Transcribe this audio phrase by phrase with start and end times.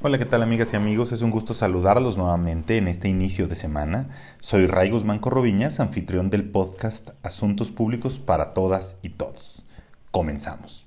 [0.00, 1.10] Hola, ¿qué tal amigas y amigos?
[1.10, 4.10] Es un gusto saludarlos nuevamente en este inicio de semana.
[4.38, 9.66] Soy Ray Guzmán Corroviñas, anfitrión del podcast Asuntos Públicos para Todas y Todos.
[10.12, 10.86] Comenzamos.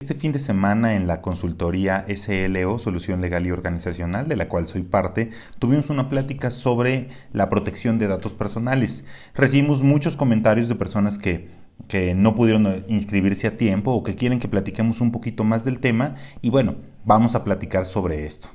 [0.00, 4.66] Este fin de semana en la consultoría SLO, Solución Legal y Organizacional, de la cual
[4.66, 5.30] soy parte,
[5.60, 9.04] tuvimos una plática sobre la protección de datos personales.
[9.32, 14.38] Recibimos muchos comentarios de personas que que no pudieron inscribirse a tiempo o que quieren
[14.38, 18.48] que platiquemos un poquito más del tema y bueno, vamos a platicar sobre esto.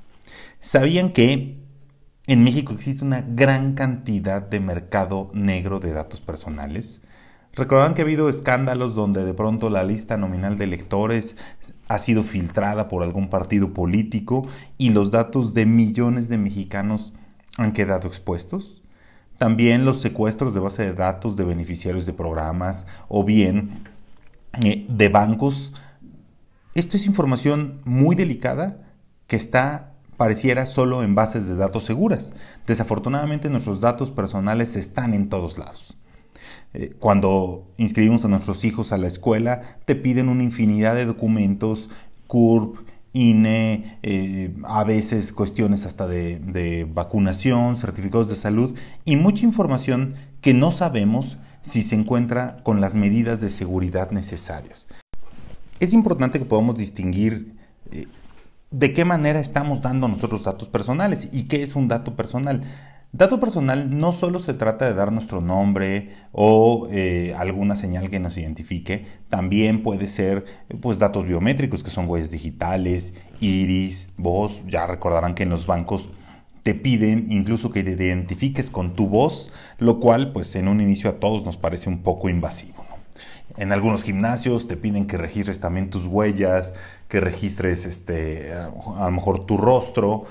[0.60, 1.58] ¿Sabían que
[2.26, 7.02] en México existe una gran cantidad de mercado negro de datos personales?
[7.54, 11.38] Recordarán que ha habido escándalos donde de pronto la lista nominal de electores
[11.90, 14.48] ha sido filtrada por algún partido político
[14.78, 17.14] y los datos de millones de mexicanos
[17.58, 18.84] han quedado expuestos.
[19.38, 23.88] También los secuestros de base de datos de beneficiarios de programas o bien
[24.64, 25.74] eh, de bancos.
[26.74, 28.86] Esto es información muy delicada
[29.28, 32.34] que está pareciera solo en bases de datos seguras.
[32.66, 35.98] Desafortunadamente nuestros datos personales están en todos lados.
[36.74, 41.90] Eh, cuando inscribimos a nuestros hijos a la escuela, te piden una infinidad de documentos,
[42.26, 42.78] CURP,
[43.14, 50.54] INE, eh, a veces cuestiones hasta de, vacunación, certificados de salud y mucha información que
[50.54, 54.88] no sabemos si se encuentra con las medidas de seguridad necesarias.
[55.80, 57.56] Es importante que podamos distinguir
[57.92, 58.06] eh,
[58.72, 62.64] de qué manera estamos dando nosotros datos personales y qué es un dato personal.
[63.14, 68.20] Dato personal no solo se trata de dar nuestro nombre o eh, alguna señal que
[68.20, 70.46] nos identifique, también puede ser
[70.82, 76.10] pues datos biométricos que son huellas digitales, iris, voz, ya recordarán que en los bancos
[76.64, 81.10] te piden incluso que te identifiques con tu voz, lo cual pues en un inicio
[81.10, 82.86] a todos nos parece un poco invasivo.
[83.56, 86.74] En algunos gimnasios te piden que registres también tus huellas,
[87.08, 90.26] que registres este, a lo mejor tu rostro.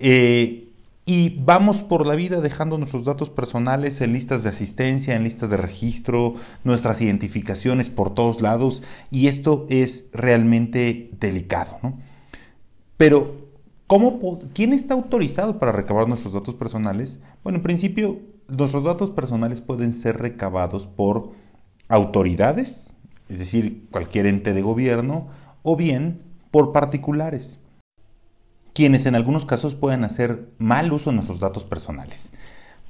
[0.00, 0.63] Eh,
[1.06, 5.50] y vamos por la vida dejando nuestros datos personales en listas de asistencia, en listas
[5.50, 6.34] de registro,
[6.64, 11.76] nuestras identificaciones por todos lados y esto es realmente delicado.
[11.82, 11.98] ¿no?
[12.96, 13.48] Pero,
[13.86, 17.18] ¿cómo, ¿quién está autorizado para recabar nuestros datos personales?
[17.42, 21.32] Bueno, en principio, nuestros datos personales pueden ser recabados por
[21.88, 22.94] autoridades,
[23.28, 25.28] es decir, cualquier ente de gobierno,
[25.62, 27.60] o bien por particulares
[28.74, 32.32] quienes en algunos casos pueden hacer mal uso de nuestros datos personales.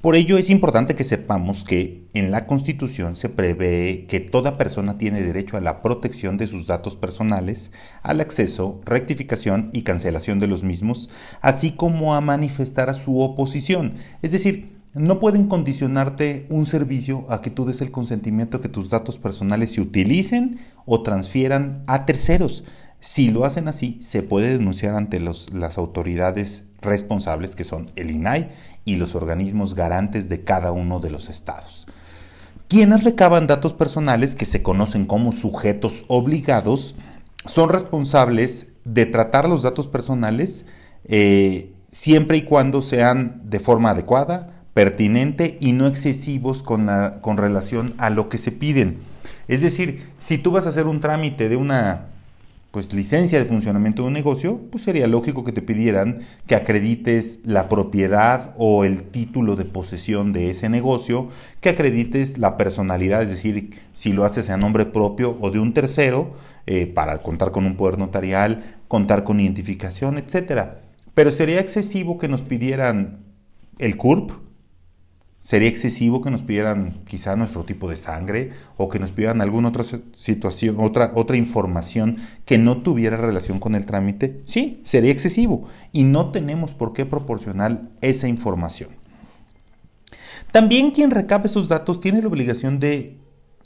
[0.01, 4.99] Por ello es importante que sepamos que en la Constitución se prevé que toda persona
[4.99, 7.71] tiene derecho a la protección de sus datos personales,
[8.03, 11.09] al acceso, rectificación y cancelación de los mismos,
[11.41, 13.95] así como a manifestar a su oposición.
[14.21, 18.89] Es decir, no pueden condicionarte un servicio a que tú des el consentimiento que tus
[18.89, 22.63] datos personales se utilicen o transfieran a terceros.
[23.05, 28.49] Si lo hacen así, se puede denunciar ante las autoridades responsables, que son el INAI
[28.83, 31.85] y los organismos garantes de cada uno de los estados.
[32.67, 36.95] Quienes recaban datos personales, que se conocen como sujetos obligados,
[37.45, 40.65] son responsables de tratar los datos personales
[41.03, 46.89] eh, siempre y cuando sean de forma adecuada, pertinente y no excesivos con,
[47.21, 48.97] con relación a lo que se piden.
[49.47, 52.14] Es decir, si tú vas a hacer un trámite de una
[52.75, 57.39] pues licencia de funcionamiento de un negocio, pues sería lógico que te pidieran que acredites
[57.45, 61.29] la propiedad o el título de posesión de ese negocio,
[61.61, 65.73] que acredites la personalidad, es decir, si lo haces a nombre propio o de un
[65.73, 66.33] tercero,
[66.67, 70.81] eh, para contar con un poder notarial, contar con identificación, etcétera.
[71.13, 73.19] Pero sería excesivo que nos pidieran
[73.79, 74.33] el CURP,
[75.45, 79.69] Sería excesivo que nos pidieran quizá nuestro tipo de sangre o que nos pidieran alguna
[79.69, 79.83] otra
[80.15, 84.41] situación, otra, otra información que no tuviera relación con el trámite.
[84.45, 88.89] Sí, sería excesivo y no tenemos por qué proporcionar esa información.
[90.51, 93.19] También quien recabe esos datos tiene la obligación de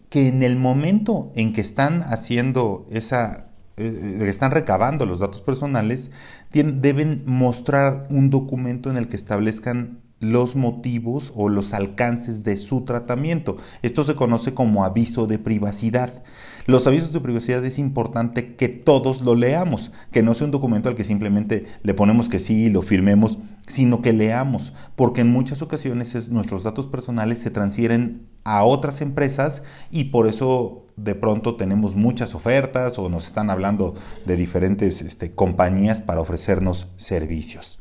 [0.09, 5.42] que en el momento en que están haciendo esa eh, eh, están recabando los datos
[5.42, 6.12] personales,
[6.51, 12.81] deben mostrar un documento en el que establezcan los motivos o los alcances de su
[12.81, 13.57] tratamiento.
[13.81, 16.24] Esto se conoce como aviso de privacidad.
[16.66, 20.89] Los avisos de privacidad es importante que todos lo leamos, que no sea un documento
[20.89, 25.31] al que simplemente le ponemos que sí y lo firmemos, sino que leamos, porque en
[25.31, 31.56] muchas ocasiones nuestros datos personales se transfieren a otras empresas y por eso de pronto
[31.56, 33.95] tenemos muchas ofertas o nos están hablando
[34.25, 37.80] de diferentes este, compañías para ofrecernos servicios.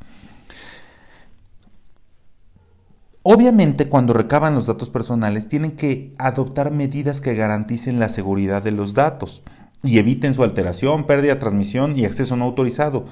[3.23, 8.73] Obviamente, cuando recaban los datos personales, tienen que adoptar medidas que garanticen la seguridad de
[8.73, 9.43] los datos.
[9.85, 13.07] y eviten su alteración, pérdida, transmisión y acceso no autorizado.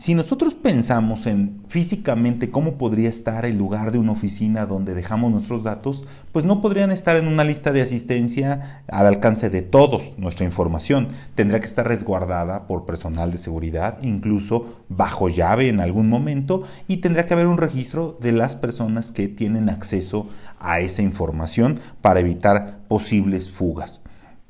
[0.00, 5.32] Si nosotros pensamos en físicamente cómo podría estar el lugar de una oficina donde dejamos
[5.32, 10.16] nuestros datos, pues no podrían estar en una lista de asistencia al alcance de todos
[10.16, 11.08] nuestra información.
[11.34, 16.98] Tendría que estar resguardada por personal de seguridad, incluso bajo llave en algún momento, y
[16.98, 20.28] tendría que haber un registro de las personas que tienen acceso
[20.60, 24.00] a esa información para evitar posibles fugas.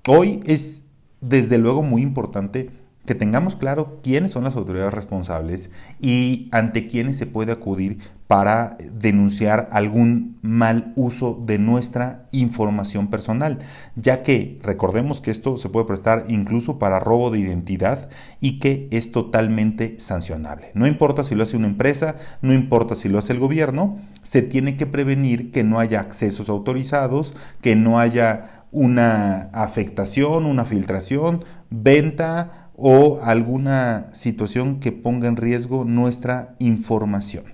[0.06, 0.84] Hoy es
[1.22, 2.70] desde luego muy importante
[3.08, 8.76] que tengamos claro quiénes son las autoridades responsables y ante quiénes se puede acudir para
[8.92, 13.60] denunciar algún mal uso de nuestra información personal,
[13.96, 18.10] ya que recordemos que esto se puede prestar incluso para robo de identidad
[18.40, 20.70] y que es totalmente sancionable.
[20.74, 24.42] No importa si lo hace una empresa, no importa si lo hace el gobierno, se
[24.42, 31.46] tiene que prevenir que no haya accesos autorizados, que no haya una afectación, una filtración,
[31.70, 37.44] venta o alguna situación que ponga en riesgo nuestra información.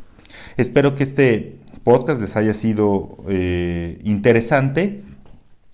[0.59, 5.03] Espero que este podcast les haya sido eh, interesante.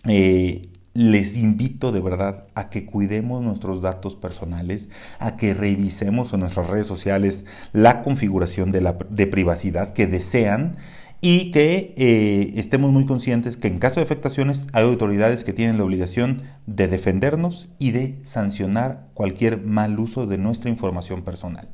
[0.05, 0.63] Eh,
[0.95, 4.89] les invito de verdad a que cuidemos nuestros datos personales,
[5.19, 10.77] a que revisemos en nuestras redes sociales la configuración de, la, de privacidad que desean
[11.21, 15.77] y que eh, estemos muy conscientes que en caso de afectaciones hay autoridades que tienen
[15.77, 21.69] la obligación de defendernos y de sancionar cualquier mal uso de nuestra información personal.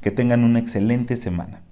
[0.00, 1.62] Que tengan una excelente semana.